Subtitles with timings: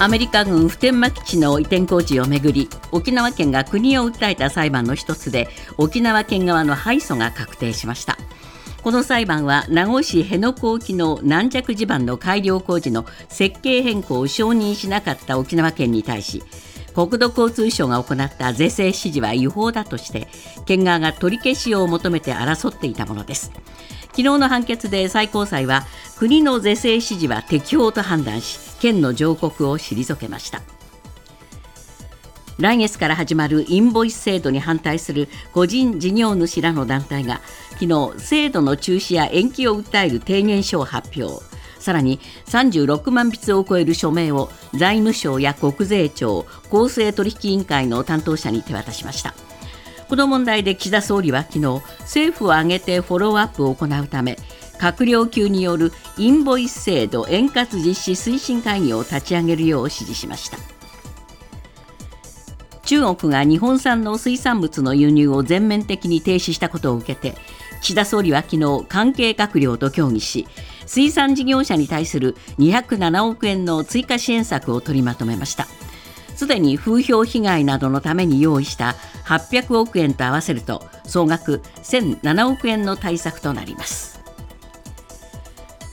[0.00, 5.46] アメリカ軍普天間基地の移転工事をめぐり沖縄県が国を訴えた裁判の一つで
[5.76, 8.16] 沖縄県側の敗訴が確定しました。
[8.82, 16.42] この裁判は名護市辺野古沖の軟弱地盤の改良工事の設計変更を承認しなかった沖縄県に対し
[16.94, 20.28] 国土交通省が行った是正指示は違法だとして
[20.64, 23.52] 県側が取り消しを求めて争っていたものです。
[24.10, 25.84] 昨日の判決で最高裁は
[26.18, 30.62] 国の是正指示は適法と判断し県の上告を退けました。
[32.58, 37.40] 来月から始まるインボイス制度に反対する個人事業主らの団体が
[37.78, 41.42] 昨日制度の中止や延期を訴える提言書を発表。
[41.78, 49.34] さらに36万筆を超える署名を財務省や国税庁公正取引委員会の担当者に手渡しました。
[50.10, 54.36] この問題で岸田総理は昨日政府を挙げてフォローアップを行うため
[54.76, 60.58] 閣僚級によるインボイス制度円滑実施推進会議を立ち上げるよう指示しました。
[62.82, 67.36] 中国が日本産の水産物の輸入を全面的に停止したことを受けて
[67.80, 70.48] 岸田総理は昨日関係閣僚と協議し
[70.86, 75.68] 水産事業者に対する207億円の追加支援策を取りまとめました。
[76.40, 78.96] すでに風評被害などのために用意した
[79.26, 84.22] 800億円と合わせると総額1007億円の対策となります。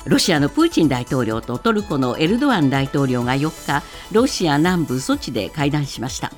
[0.05, 6.31] ロシアのプーチン大統領とトルコのエルドアン大統領が4日ロシア南部ソチで会談しました。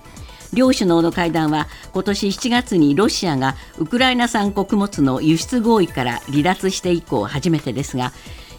[0.53, 8.11] 両首脳の会談は今年7月にロシアがウクライナ産穀物の輸出合意から離脱して以降初めてですが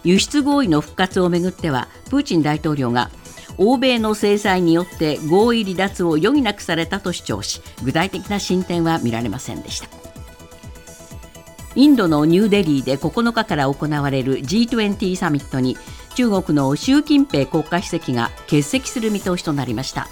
[0.05, 3.11] 輸出合意の復活をめぐってはプーチン大統領が
[3.63, 9.87] 欧米の制裁によって合意離脱を余儀なくされたと主張し具体的な進展は見られませんでした。
[11.75, 15.77] インドのニューデリーで9日から行われる G20 サミットに
[16.15, 20.07] 中国の習近平国家主席が欠席する見通しとなりました。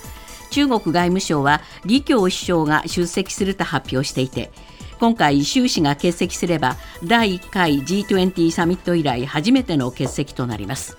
[0.51, 4.51] 中国外務省は李強首相が出席すると発表していて
[4.99, 10.97] 今回習氏が欠席すれば第1回 G20 サミット以来初めての欠席となります。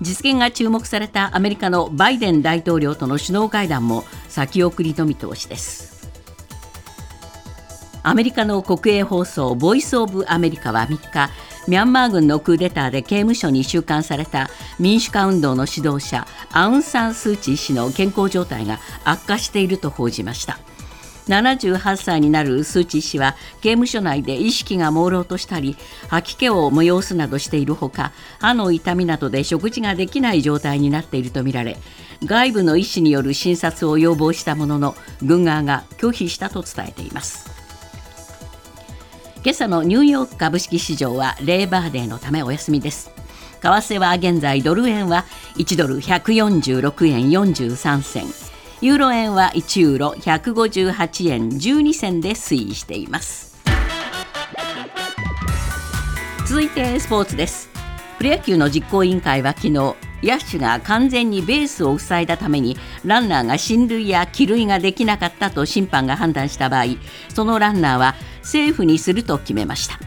[0.00, 5.96] 実現が注目されたアメリカのバイデン大統領との首脳会談も先送りの見通しです。
[8.02, 11.30] アメリカの国営放送ボイス・オブ・アメリカは3日
[11.66, 14.48] ミャンマー軍のクーデターで刑務所に収監された
[14.78, 20.58] 民主化運動の指導者アウン・サン・スー・チー氏の健康状態が悪化していると報じました。
[21.28, 25.76] 78歳になるスー・チー氏は刑務所内で意識が朦朧としたり
[26.08, 31.78] 吐き気を催すなどしているほか歯の痛みなどで食事ができない状態になっているとみられ
[32.24, 37.50] 外部の医師による診察を要望したものの軍側が拒否したと伝えています。
[39.46, 43.12] 今朝のニューヨーク株式市場はレーバーデーのためお休みです。
[43.60, 45.24] 為替は現在ドル円は
[45.56, 48.55] 1ドル146円43銭。
[48.82, 53.56] ユーロ円は1ユーロ158円12銭で推移しています。
[56.46, 57.70] 続いてスポーツです。
[58.18, 59.96] プロ野球の実行委員会は昨日野
[60.50, 66.84] 手が完全にベースを塞いだためにランナーが進塁や帰塁ができなかったと審判が判断した場合
[67.34, 69.98] そのランナーはセーフにすると決めました。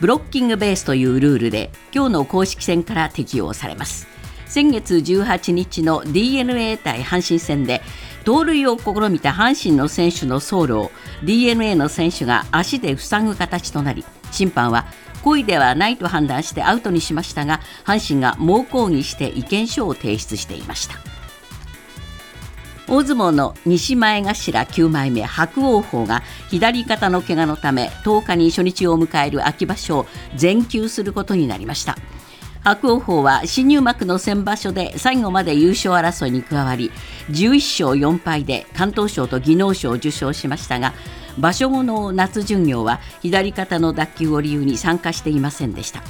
[0.00, 4.17] ブロッキングベースというルールで今日の公式戦から適用されます。
[4.48, 7.82] 先月18日の d n a 対阪神戦で
[8.24, 10.90] 盗塁を試みた阪神の選手の走路を
[11.22, 14.86] d n a の選手が足で塞ぐ形となり審判は
[15.22, 20.96] 故意ではないと判断してアウトにしましたが阪神が猛抗議して意見書を提出していました。
[22.90, 31.98] 大相撲の西前頭9枚目伯桜鵬が左肩の怪我のため10日に初日を迎える秋場所を全休することになりました。
[32.64, 36.90] 伯桜鵬は新入幕の先場所で最後まで優勝争いに加わり
[37.30, 40.92] 11勝4敗で関東賞と技能賞を受賞しましたが
[41.38, 46.02] 場所後の夏巡業は左肩の脱臼を理由に参加していませんでした。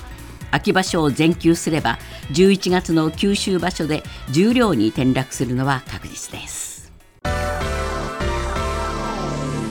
[0.50, 1.98] 秋場所を全休すれば
[2.32, 6.90] 11月の九州場所で十両に転落するのは確実です。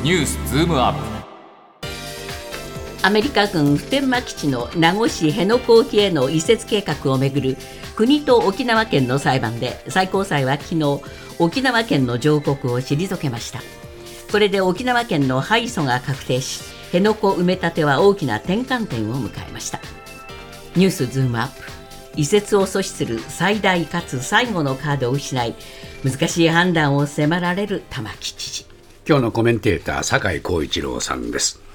[0.03, 1.16] ニュースズームアップ。
[3.07, 7.57] アメリカ軍普天間基地の名護市辺野古沖への移設計画をめぐる
[7.95, 10.99] 国と沖縄県の裁判で最高裁は昨日
[11.39, 13.61] 沖縄県の上告を退けました。
[14.29, 19.79] これで沖縄県の敗訴が確定し辺野古埋め立ては大きな転換点を迎えました。
[20.75, 21.63] ニュースズームアップ。
[22.17, 25.55] 移設を阻止する最大かつ最後のカードを失い
[26.03, 28.65] 難しい判断を迫られる玉城知事。
[29.07, 31.65] 今日のコメンテーター酒井光一郎さんです。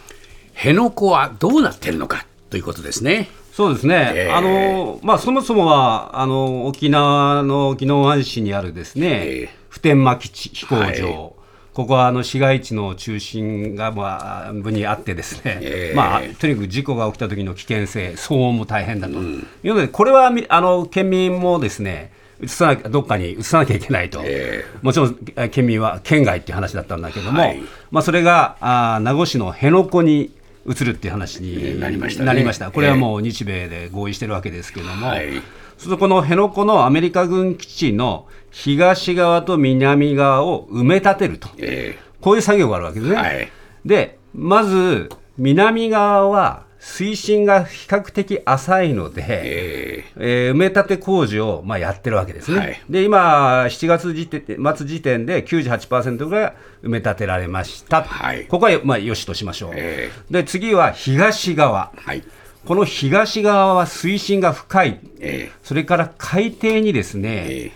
[0.55, 3.29] 辺野古はどうなってるのかということですね。
[3.53, 11.03] そうですね、えーあのまあ、そもそもはあの沖縄の宜野湾市にあるですね、えー普天間基地飛行場、はい。
[11.03, 11.35] こ
[11.73, 22.13] こはあの市街地の中心が、まあ、部にあってですね、えーまあ、とにかく事故が起きた時の危険性、騒音も大変だと、いうので、これはみあの県民もですね
[22.43, 24.63] 移さなどっかに移さなきゃいけないと、え。
[24.83, 27.63] もちろんえ県民は県外っていう話だったんだけども、はい。
[27.91, 30.33] まあ、それがあー名護市の辺野古に
[30.67, 32.27] 移るっていう話えにーなりましたね。
[32.27, 32.71] なりました。
[32.71, 35.33] これはもう日米で合意してるわけですけども、はい。
[35.33, 35.43] そう
[35.79, 43.17] するとこの辺野古のアメリカ軍基地の東側と南側を埋め立てると、えこういう作業があるわけですね。
[43.17, 43.51] はい。
[43.85, 52.59] で、まず南側は水深が比較的浅いので、ええー埋め立て工事をまあやってるわけですね。
[52.59, 56.53] はいで、今、7月時点末時点で98%ぐらい
[56.83, 58.03] 埋め立てられました。
[58.03, 59.73] はいここはまあよしとしましょう。
[59.77, 61.93] えで、次は東側。
[61.97, 62.25] はい
[62.65, 65.01] この東側は水深が深い。
[65.21, 67.73] えそれから海底にですね、え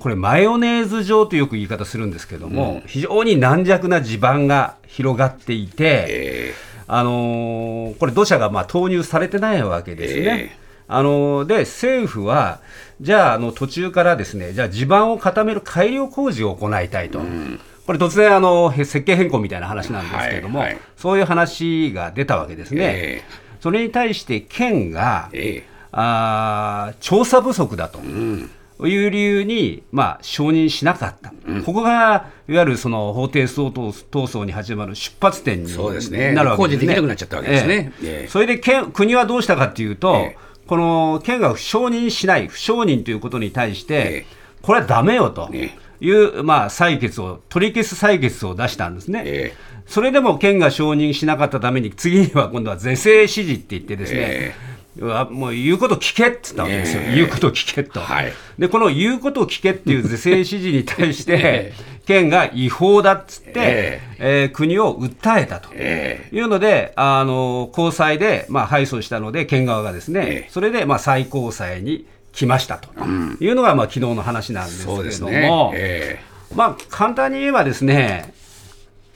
[0.00, 6.54] これマヨネーズ状とよく言い方するんですけども、非常に軟弱な地盤が広がっていて、え
[6.88, 10.20] あのーこれ土砂がまあ投入されてないわけですね。
[10.20, 12.60] ええあのーで政府は
[13.00, 17.20] じゃああの途中からですねじゃあ地盤を固める改良工事を行いたいと。
[17.86, 22.80] これ突然あのへ設計変更みたいな話なんですけども、はいはいそういう話が出たわけですね。
[22.82, 23.22] え
[23.60, 27.98] それに対して県が、えあー調査不足だと。
[28.86, 31.32] いう理由に、まあ、承認しなかった、
[31.64, 36.32] ここがいわゆるその法定相当闘争に始まる出発点にそうですね。
[36.32, 36.86] なるわけですね。
[36.86, 37.92] 工事できなくなっちゃったわけですね。
[38.02, 38.08] ええ。
[38.20, 38.28] ええ。
[38.28, 40.36] それで県国はどうしたかというと、ええ。
[40.66, 44.26] この県が不承認しない、不承認ということに対して、ええ。
[44.62, 45.70] これはだめよとえ
[46.00, 49.22] いう、まあ、採決を、取り消す採決を出したんですね。
[49.24, 49.54] え
[49.86, 54.54] それでも県が承認しなかったために、次には今度は是正指示って言ってですね、
[55.30, 57.14] もう言うこと聞けって言ったわけですよ、ええ。
[57.14, 58.00] 言うこと聞けと。
[58.00, 58.32] はい。
[58.58, 61.72] で、この言うこと聞けっていう是正指示に対して、
[62.06, 64.44] 県が違法だっつって、ええ。
[64.46, 65.68] ー国を訴えたと。
[65.74, 70.50] えいうので、あの高裁で、まあ、敗訴したので、県側がですね、ええ。
[70.50, 72.88] それで、まあ、最高裁に来ましたと。
[73.40, 75.70] いうのが、まあ昨日の話なんですけれども、ね。
[75.74, 76.20] え。
[76.54, 78.32] まあ、簡単に言えばですね、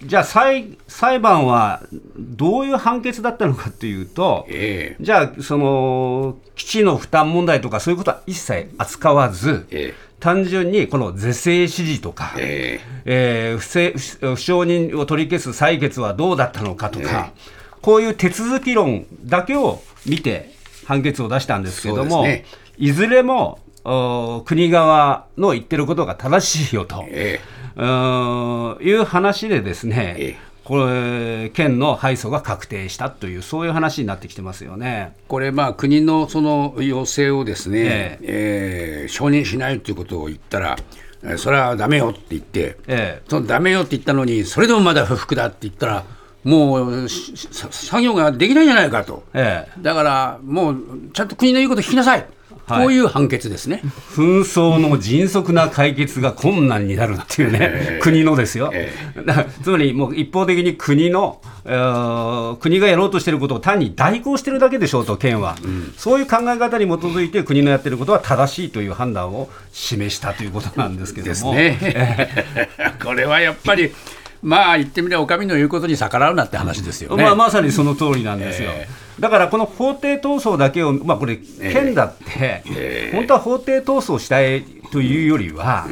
[0.05, 1.83] じゃあ裁、裁判は
[2.19, 5.03] どういう判決だったのかというと、ええ。
[5.03, 13.55] じゃあ、その基地の負担問題とか、そういうことは一切扱わず、え単純にこの是正指示とか、ええ。
[13.57, 17.33] ー不正不不承認を取り消す採決はどうだったのかとか、
[17.81, 20.53] こういう手続き論だけを見て
[20.87, 22.45] 判決を出したんですけども、ね。
[22.79, 27.41] いずれもお国側の言ってることが正しいよと、え
[27.77, 30.53] ういう話でですね、ええ。
[30.65, 35.15] これ県の敗訴が確定したというそういう話になってきてますよね。
[35.29, 39.07] これ、まあ、国のその要請をですね、ええ。
[39.07, 40.77] ー承認しないということを言ったら、
[41.25, 43.23] えーそれはだめよって言って、ええ。
[43.29, 46.05] そのダメよって言ったのに、それでもまだ不服だって言ったら、
[46.45, 49.83] もう作業ができないじゃないかと、ええ。
[49.83, 50.77] だからもう
[51.13, 52.27] ちゃんと国の言うこと聞きなさい
[52.79, 53.83] こういう判決ですね。
[54.15, 58.73] 紛争の迅速な解決が困難になるっていうね、国のですよ、
[59.63, 65.57] つまりもう一方的に国の、えー国がやろうとしていることを単に代行してるだけでしょうと、県は、
[65.97, 71.29] そういう考え方に基づいて、国のやってることは正しいという判断を示したということなんですけども。
[71.29, 72.47] ですね。
[73.03, 73.93] これはやっぱり、
[74.43, 77.23] まあ言ってみれば、お上の言うことに逆らうなって話ですよね。
[77.23, 78.71] まあ、まさにその通りなんですよ。
[78.73, 78.89] え
[79.21, 85.87] だからこの法廷闘争だけを、まあ、これ、県だって、本当は法廷闘争したいというよりは、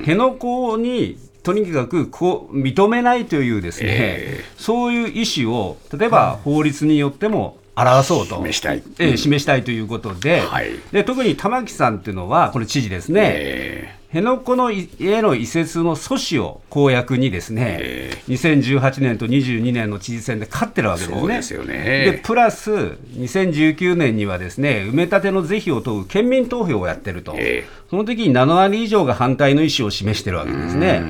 [0.00, 8.36] 辺野古にとにかくこう認めないというですね、えそういう意思を、例えば法律によっても表そうと。
[8.36, 8.82] 示したい。
[8.98, 10.70] ええ示したいということで,、はい。
[10.92, 21.20] で特に玉城さんっていうのは、これ、知事ですね、え辺野古の家の移設の阻止を公約にですね、え2018年と22年の知事選で勝ってるわけですね。
[21.20, 22.10] そうですよね。
[22.10, 31.02] でプラス、2019年にはですね埋め立ての是非を問う県民投票をやってると、えその時に7割以上が反対の意思を示してるわけですね。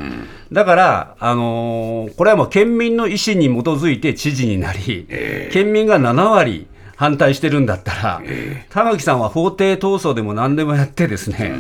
[0.53, 5.07] だから、あのーこれはもう県民の意思に基づいて知事になり、
[5.53, 6.67] 県民が7割
[7.01, 8.23] 反対してるんだったら、
[8.69, 11.55] 玉木さんは法廷闘争でも何でもやってですね、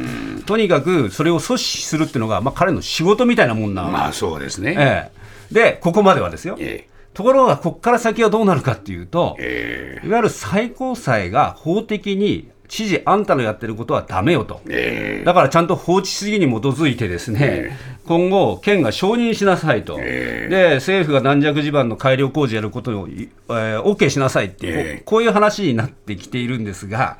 [0.44, 4.76] とにかくそれを阻止するっていうのが、まあ、彼の仕事みたいなもんなえまあそうですね。
[4.78, 5.10] え
[5.50, 6.58] え、で、ここまではですよ。
[6.60, 10.02] えところが、ここから先はどうなるかっていうと、え。
[10.04, 14.60] いわゆる最高裁が法的に、知事、あんたのやってることはダメよと。
[14.68, 25.02] えだからちゃんと法治主義に基づいてですね、今後、県が承認しなさいと、で政府が軟弱地盤の改良工事やることを、えー、OK しなさいっていう、ええ。
[25.04, 27.18] こういう話になってきているんですが、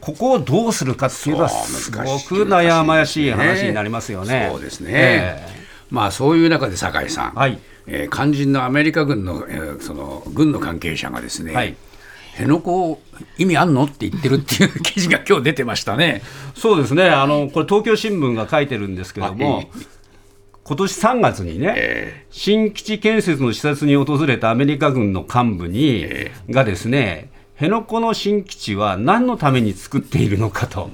[0.00, 4.50] ここをどうするかっていうのは、すごく悩ましい話になりますよね。
[4.52, 5.46] そうですね、え。
[5.90, 7.58] まあそういう中で酒井さん、はい。
[7.88, 11.74] えー肝心のアメリカ軍の,、えーその軍の関係者がですね、はい
[12.32, 12.98] 辺野古
[13.38, 13.84] 意味あんの？
[13.84, 16.22] って言ってるっていう記事が今日出てましたね。
[16.54, 17.10] そうですね。
[17.10, 19.66] あの、これ、東京新聞が書いてるんですけどはもい、
[20.64, 26.06] 今年3月にね、え新基地建設の視察に訪れたアメリカ軍の幹部に、
[26.50, 30.90] がですね、辺野古の新基地は何のために作っているのかと、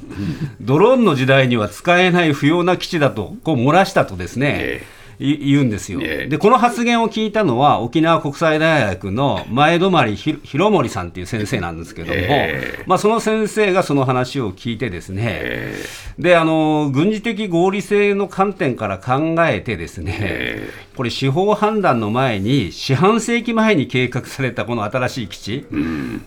[0.61, 4.83] ドローンの時代には使えない不要な基地だとこう漏らしたとですね、
[5.19, 6.29] 言うんですよ、ええ。
[6.29, 15.73] でこの発言を聞いたのは沖縄国際大学の前泊ひ広森さんっていう先生なんですけども、えまあ、その先生がその話を聞いてですね、
[16.19, 20.61] であの軍事的合理性の観点から考えてですね、
[20.99, 25.67] これ司法判断の前に四半世紀前に計画されたこの新しい基地、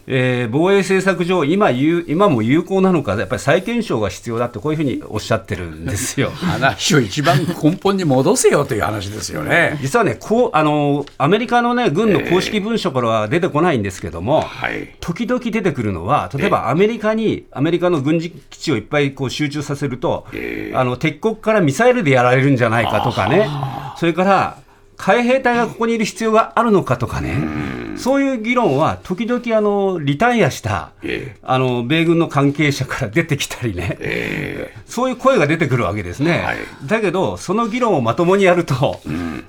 [0.08, 6.30] えー防衛政策上今有今も有効なのかやっぱり再検証が必要だってこういうふうにおっしゃってるんですよ。
[6.40, 9.78] 話を一番根本に戻せよという話ですよね。
[9.82, 14.96] 実はねこうあの、アメリカの、ね、軍の公式文書からは出てこないんですけども、はい。
[15.02, 20.28] 時々出てくるのは、例えばアメリカに、アメリカの軍事基地をいっぱいこう集中させると、
[20.74, 23.50] あの敵国からミサイルでやられるんじゃないかとかね、
[23.98, 24.61] それから
[25.02, 36.44] 海兵隊がここにいる必要があるのかとかね、そういう議論は時々あのリタイアした、えあの米軍の関係者から出てきたりね、そういう声が出てくるわけですね。
[36.44, 36.58] はい。
[36.86, 39.02] だけど、その議論をまともにやると、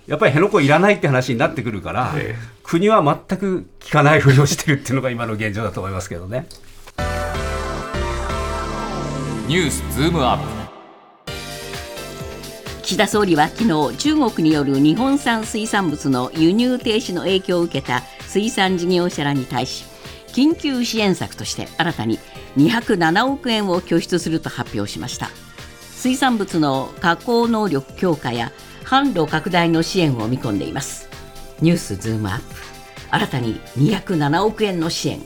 [0.07, 2.35] やっぱり辺野古いらないって話になってくるから、え。
[2.63, 6.47] 国は全く聞かないふりをしてるっていうのが今の現状だと思いますけどね。
[9.49, 10.62] ニュースズームアップ
[12.83, 19.85] 岸田総理は昨日中国による日本産水産物の輸入停止の影響を受けた水産事業者らに対し
[20.29, 22.19] 緊急支援策として新たに
[22.57, 25.31] 207億円を拠出すると発表しました。
[25.79, 28.51] 水産物の加工能力強化や
[28.85, 31.09] 販路拡大の支援を見込んでいます。
[31.61, 32.45] ニュースズームアップ。
[33.11, 35.21] 新たに207億円の支援。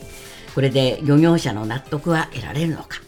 [0.55, 3.06] これで漁業者の納得は得られるのか。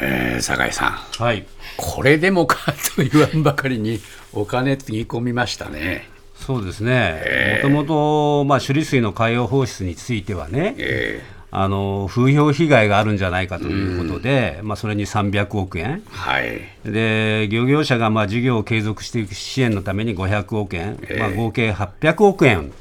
[0.00, 1.46] えー酒井さん、はい。
[1.76, 4.00] これでもかと言わんばかりに
[4.32, 6.08] お金つぎ込みましたね。
[6.34, 16.60] そうですね、もともとまあ処理水の海洋放出についてはね、えあの風評被害があるんじゃないかということで、まあ、それに300億円、ーはい。
[16.84, 22.72] で漁業者がまあ事業を継続していく支援のために500億円、まあ、合計800億円、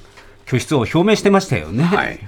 [0.46, 1.86] 拠出を表明してましたよね。
[1.86, 2.20] はい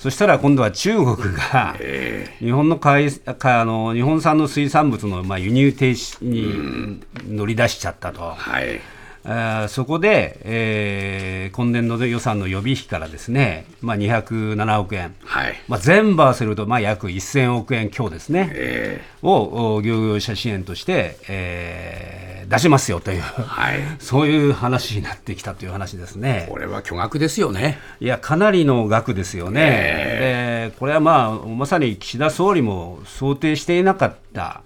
[0.00, 1.76] そしたら今度は中国が
[2.40, 8.34] 日本の海かあの日本産の水産物のまあ輸入停止に乗り出しちゃったと。
[8.34, 8.80] はい。
[9.22, 15.60] えーそこで、えー今年度の予算の予備費からですね、まあ、207億円、はい。
[15.68, 19.02] まあ、全部合わせるとまあ約1000億円強ですね、え。
[19.22, 23.78] をお漁業者支援として、えー出しますよという、ーはい。
[24.00, 26.48] そういう話になってきたという話ですね。
[26.50, 27.78] これは巨額ですよね。
[28.00, 34.62] いや、かなりの額ですよね、でこれはまあまさに岸田総理も想定していなかった、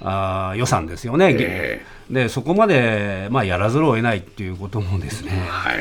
[0.00, 5.78] あー予算ですよね、えでそこまで、まあ、やらざるを得ないっていうこともですね、はい。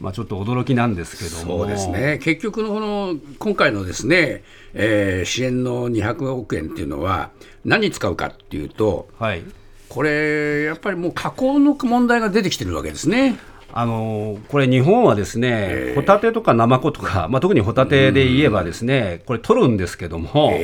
[0.00, 2.18] まあ、ちょっと驚きなんですけども、そうですね。
[2.22, 7.30] 結局のこの今回のですね、えー支援の200億円っていうのは
[7.66, 9.44] 何に使うかっていうとはい、
[9.90, 13.36] これやっぱりもう加工の問題が出てきてるわけですね。
[13.72, 20.58] あのこれ、日本はですね、ホタテとかナマコとか、まあ、特にホタテで言えばですね、これ、取るんですけども、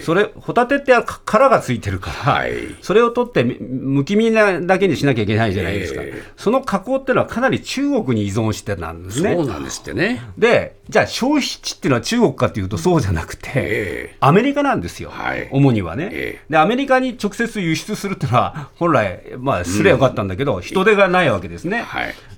[0.00, 2.52] それ、ホタテってか殻がついてるから、はい。
[2.82, 9.34] それを取ってむむき身なだけにしなきゃいけないじゃないですか、えその加工っていうのはかなり中国に依存してたんですね。
[9.34, 10.22] そうなんですってね。
[10.36, 15.48] で、じゃあ消費地っていうのは中国かっていうとそうじゃなくて、えアメリカなんですよ、はい。
[15.50, 16.58] 主にはね、えで。
[16.58, 21.84] アメリカに直接輸出するっていうのは、本来、まあ、すればよかったんだけど、人手がないわけですね。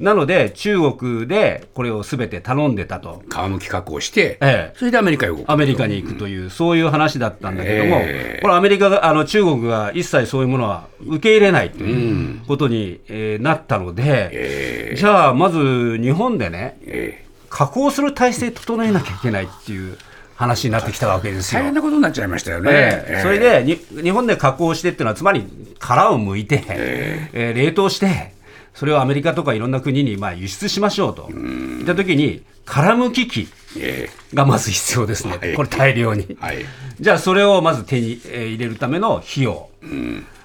[0.07, 3.23] はいなので、中国でこれをすべて頼んでたと。
[3.29, 4.79] 皮むき加工して、ええ。
[4.79, 8.41] それでアメリカへ動くアメリカに行くという、そういう話だったんだけども、ええ。
[8.41, 17.27] これ、アメリカが、あの中国が一切そういうものは受け入れないということに、えーなったので、じゃあ、まず日本でね、ええ。
[17.51, 19.99] 加工する体制整えなきゃいけないっていう
[20.37, 21.61] 話になってきたわけですよ。
[21.63, 21.65] 大。
[21.65, 22.71] 変なことになっちゃいましたよね。
[22.71, 23.15] ええ。
[23.17, 23.23] ええ。
[23.23, 25.45] それでに日本で加工してっていうのは、つまり
[25.79, 28.36] 殻を剥いて、えー冷凍して、
[28.76, 35.54] それをアメリカとかいろんな国にまあ輸出しましょうと、いったときに、殻むき機、えがまず必要ですね、はい。
[35.54, 36.37] これ大量に。
[36.38, 36.59] はい。
[37.00, 39.71] じゃあそれをまず手にえー入れるための費用、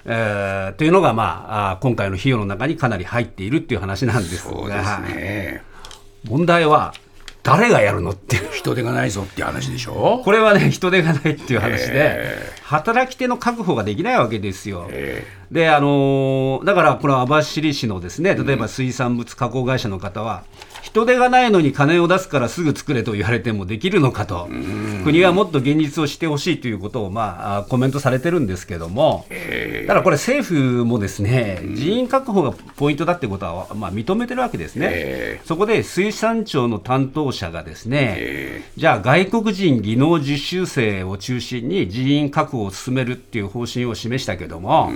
[0.05, 5.61] えーというのが、まあ、今回の費用の中にかなり入っているっていう話なんですそうですが、ね。
[6.23, 6.93] 問題は
[7.43, 8.51] 誰がやるのっていう。
[8.51, 10.21] 人手がないぞっていう話でしょ？
[10.23, 14.87] これはね、人手がないっていう話で、え働き手の確保ができないわけですよ。
[14.91, 20.43] えで、あのーだから、この網走市のですね、例えば水産物加工会社の方は、
[20.81, 24.49] 人手がないのに金を出すからすぐ作れと言われてもできるのかと、
[25.03, 29.25] 国はもっと現実をしてほしいということを、まあ、あコメントされてるんですけども、
[29.87, 34.87] ただこれ、政府もですね、人員確保がポイントだってことは、まあ、認めてるわけですね。
[34.91, 44.91] えそこで水産庁の担当者がですね、じゃあ外国人技能実習生を中心に人員確保を進めるっていう方針を示したけども、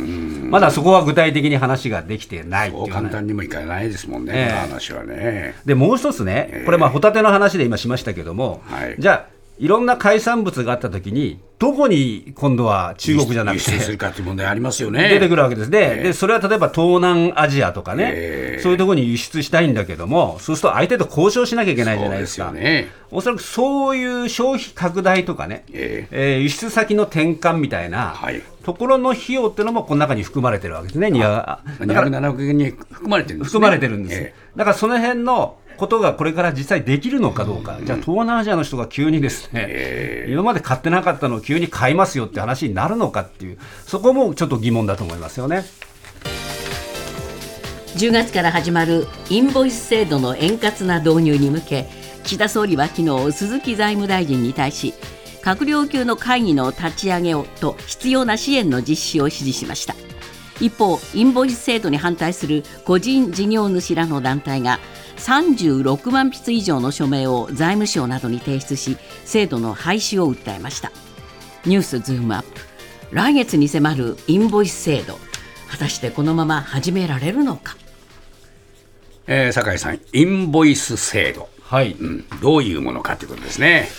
[0.50, 4.50] まだそこは具体的に話ができてないってそう簡いう話単にもいかないですもんね、ええ。
[4.50, 5.56] この話はね。
[5.66, 13.98] でもう一つね、これ、まあホタテの話で今しましたけども、はいじゃあ、いろんな海産物があったときに、どこに今度は中国じゃなく輸出するて。
[13.98, 15.08] かっていう問題ありますよね。
[15.08, 22.52] 出てくるわけですで,、ええで、それは例えば東南アジアとかね、ええそういうところに輸出したいんだけども、そうすると相手と交渉しなきゃいけないじゃないですか。
[22.52, 22.90] すよね。
[23.12, 33.50] おそらくそういう消費拡大とかね、ええー輸出先の転換みたいなはいところの費用っていうのもこの中に含まれてるわけですね、にわだから207億円に含まれてるんですね。
[33.50, 40.28] 含まれてるんです、えだからその辺のことがこれから実際できるのかどうか、じゃあ東南アジアの人が急にですね、え。
[40.30, 45.64] 今まで買ってなかったのを急に買いますよって話になるのかっていう、そこもちょっと疑問だと思いますよね。
[47.96, 51.88] 10月から始まるインボイス制度の円滑な導入に向け
[52.26, 54.94] 岸田総理は昨日鈴木財務大臣に対し
[55.42, 59.96] 閣僚級の会議の立ち上げをと必要な支援の実施を指示しました
[60.60, 64.80] 一方インボイス制度に反対する個人事業主らの団体が
[65.18, 70.92] 36万筆以上の署名を財務省などに提出し制度の廃止を訴えました。
[71.66, 72.62] ニュースズームアップ。
[73.12, 75.18] 来月に迫るインボイス制度。
[75.70, 77.76] 果たしてこのまま始められるのか？
[79.28, 81.94] えー酒井さん、インボイス制度、はい。
[81.94, 83.90] うん、どういうものかということですね。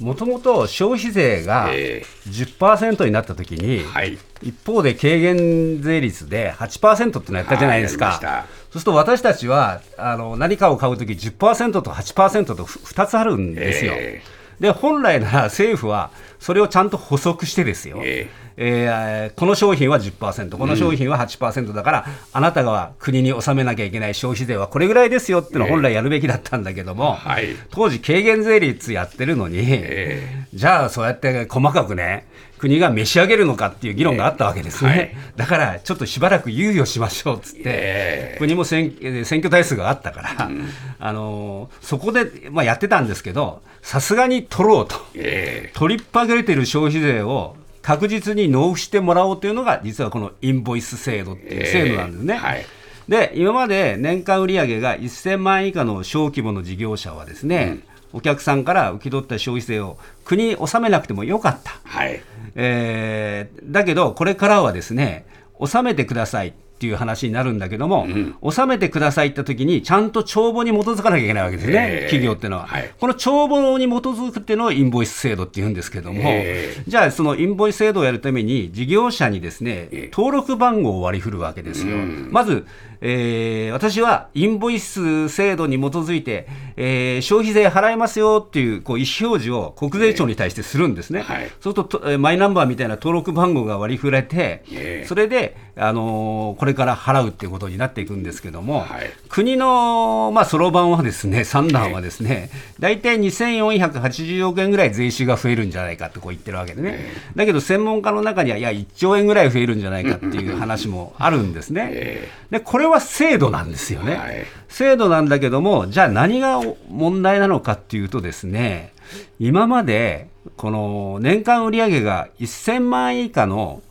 [0.00, 4.18] もともと消費税がえ10%になったときに、はい。
[4.42, 8.06] 一方で軽減税率で8%ってやったじゃないですか。
[8.06, 13.94] はいそうすると私たちはあの何かを買うとき10%と8%と2つあるんですよ。
[13.96, 14.22] え
[14.60, 18.28] で本来なら政府はそれをちゃんと補足してですよ、え
[18.62, 27.56] えーこの商品は10%、この商品は8%だから、あなたが国に納めなきゃいけない消費税はこれぐらいですよっていうのを本来やるべきだったんだけども、はい。
[27.70, 32.26] 当時、軽減税率やってるのに、えじゃあそうやって細かくね、
[32.58, 35.16] 国が召し上げるのかっていう議論があったわけですね、はい。
[35.36, 40.50] だからちょっとしばらく猶予しましょうっつって、え国も選えー選挙台数があったから、
[40.98, 44.96] あのーそこで、まあ、やってたんですけど、さすがに取ろうと。
[45.14, 47.56] え取りっぱげれてる消費税を
[47.90, 52.34] 確実に納付してもらおうというのが、実はこのインボイス制度っていう制度なんですね。
[52.34, 52.66] えーはい
[53.08, 57.80] で、今まで年間売上が1000万円以下の小規模の事業者はですね、
[58.12, 61.72] お客さんから受け取った消費税を国に納めなくてもよかった。
[61.82, 62.22] はい
[62.54, 65.26] えーだけど、これからはですね、
[65.58, 68.06] 納めてくださいっていう話になるんだけども、
[68.40, 72.66] 納めてくださいって時に、ちゃんと帳簿に基づかなきゃいけないわけですね、えー企業っていうのは。
[72.66, 72.90] はい。
[72.98, 81.96] この帳簿に基づくっていうのをインボイス制度っていうんですけども、えじゃあ、そのインボイス制度をやるために、事業者にですね、え登録番号を割り振るわけですよ。
[82.30, 82.64] まず、
[83.02, 91.20] えー私はインボイス制度に基づいて、えー消費税払いますよっていうこう意思表示を国税庁に対してするんですね。
[91.20, 91.50] はい。
[91.60, 95.06] そうするとマイナンバーみたいな登録番号が割り振られて、ええ。
[95.06, 99.10] それで、あのーこれから払うっていうことになっていくんですけども、はい。
[99.28, 111.88] 国のまあそろばんはですね、 三段はですね、大体2480億円ぐらい税収が増えるんじゃないかってこう言ってるわけでね、だけど専門家の中には、いや、1兆円ぐらい増えるんじゃないかっていう話もあるんですね。
[111.92, 114.16] えで、これは制度なんですよね。
[114.16, 114.44] はい。
[114.68, 118.92] 制度なんだけども、じゃあ何が問題なのかっていうとですね、
[119.38, 123.82] 今までこの年間売上が1000万円以下の、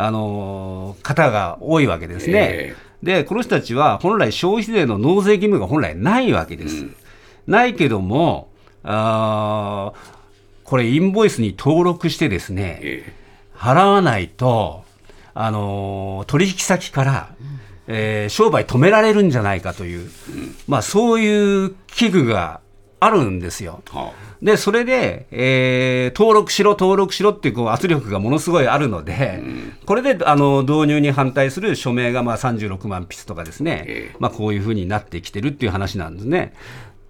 [0.00, 2.48] あの方が多いわけですね。
[2.50, 6.86] えで、この人たちは本来消費税の納税義務が本来ないわけです。
[7.48, 8.48] ないけども、
[8.84, 10.18] あー
[10.62, 13.12] これインボイスに登録してですね、え
[13.56, 14.84] 払わないと、
[15.34, 17.28] あのー取引先から、
[17.88, 20.08] えー商売止められるんじゃないかという、
[20.68, 22.60] まあ、そういう危惧が
[23.00, 23.82] あるんですよ。
[23.90, 29.42] はで、それで、えー登録しろ、登録しろっていうこう圧力がものすごいあるので、
[29.86, 34.16] これであの導入に反対する署名がまあ36万筆とかですね、ええ。
[34.18, 36.54] まあ、こういうふうになってきてるっていう話なんですね。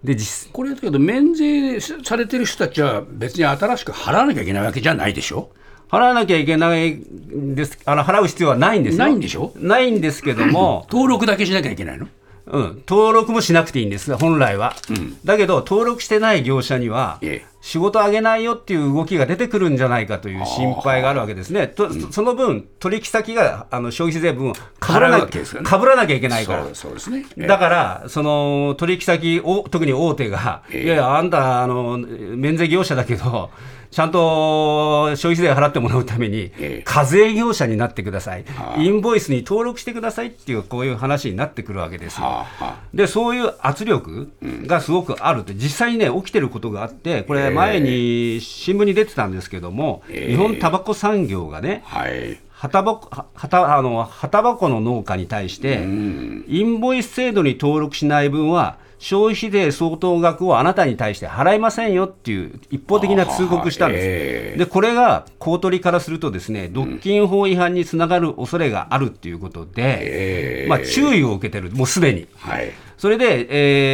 [0.03, 5.49] で実これだけど、免税されてる人たちは、別に新しく払わなきゃいけないわけじゃないでしょ？
[5.89, 7.79] 払わなきゃいけないんです。
[7.85, 8.99] あの払う必要はないんですよ。
[8.99, 9.51] ないんでしょ？
[9.57, 12.07] ないんですけども、 登録だけしなきゃいけないの？
[12.49, 14.75] うん、登録もしなくていいんです本来は、
[15.23, 21.67] だけど登録してない業者にはええ仕事あげないよっていう動きが出てくるんじゃないかという心配があるわけですね。
[21.67, 26.67] とその分取引先があの消費税分をかぶらなわけですよねかぶらなきゃいけないから。
[26.73, 26.93] そう。
[26.93, 27.25] ですね。
[27.37, 27.47] ええ。
[27.47, 30.83] だから、その取引先お、特に大手が、ええ。
[30.83, 33.49] いやいや、あんたあの、免税業者だけど、
[33.91, 38.43] ちゃんと消費税払ってもらうためにええ、課税業者になってください。
[38.43, 38.81] は、あ。
[38.81, 42.45] インボイスに登録してくださいっていう、こういう話になってくるわけですよ。
[42.93, 44.31] でそういう圧力
[44.67, 52.39] がすごくあるって、実際にね、起きてることがあって、これ、ええ前に新聞に出てたんですけども、ええ日本タバコ産業がね、はい。
[52.51, 64.05] 葉タバコは葉たあの葉タバコの農家に対して、インボイス制度に登録しない分は、消費税相当額をあなたに対して払いませんよっていう一方的な通告したんです。
[64.05, 72.27] ええでこれが公取からすると、ですね独禁法違反につながる恐れがあるっていうことで、ええまあ、注意を受けてる、もうすでに。
[72.35, 72.71] はい。
[72.99, 73.47] それで、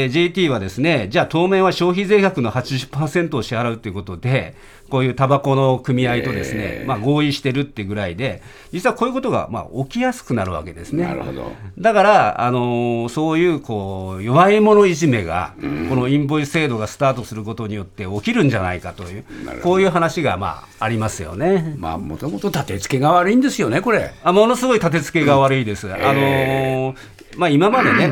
[0.04, 4.56] えー JT はですね、じゃあ当面は消費税額の80%を支払うということで、
[4.90, 8.42] こういうタバコの組合とですね、えーまあ、合意してるってぐらいで、
[8.72, 11.04] 実はこういうことがまあ起きやすくなるわけですね。
[11.04, 11.52] なるほど。
[11.78, 15.54] だから、あのーそういうこう弱い者いじめが、
[15.88, 19.24] このインボイス制度がスタートすることによって起きるんじゃないかという
[19.62, 21.76] こういう話がまあありますよね。
[21.78, 24.12] まあ、もともと立て付けが悪いんですよね、これ。
[24.24, 25.94] あものすごい立て付けが悪いです。
[25.94, 26.96] あのー
[27.38, 28.12] まあ、今までね、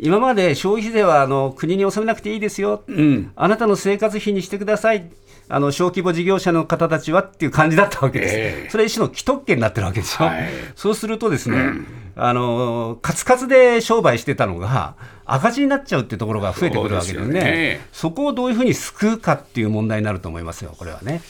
[0.00, 3.32] 今まで消費税はあの国に納めなくていいですよ、うん。
[3.34, 5.10] あなたの生活費にしてください、
[5.48, 8.70] あの小規模事業者の方たちはっていう感じだったわけです、ええ。
[8.70, 10.48] それ一種の既得権になってるわけでしょ、はい。
[10.76, 11.56] そうするとですね、
[12.16, 17.80] あのカツカツで商売してたのが、赤字になっちゃうっていうところが増えてくるわけですね。
[17.92, 21.22] そこをどういうふうに救うかっていう問題になると思いますよ、これはね。